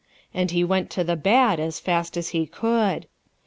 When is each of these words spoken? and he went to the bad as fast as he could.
and 0.33 0.49
he 0.49 0.63
went 0.63 0.89
to 0.89 1.03
the 1.03 1.15
bad 1.15 1.59
as 1.59 1.79
fast 1.79 2.17
as 2.17 2.29
he 2.29 2.47
could. 2.47 3.05